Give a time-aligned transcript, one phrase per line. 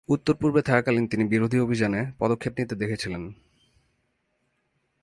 [0.09, 3.23] উত্তর-পূর্ব থাকাকালীন তিনি বিরোধী অভিযানে পদক্ষেপ নিতে দেখেছিলেন।